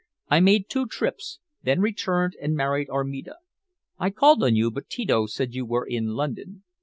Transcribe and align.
I 0.29 0.39
made 0.39 0.67
two 0.67 0.87
trips, 0.87 1.37
then 1.61 1.79
returned 1.79 2.33
and 2.41 2.55
married 2.55 2.89
Armida. 2.89 3.35
I 3.99 4.09
called 4.09 4.41
on 4.41 4.55
you, 4.55 4.71
but 4.71 4.89
Tito 4.89 5.27
said 5.27 5.53
you 5.53 5.63
were 5.63 5.85
in 5.85 6.15
London. 6.15 6.63